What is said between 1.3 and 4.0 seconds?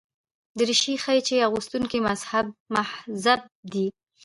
اغوستونکی مهذب دی.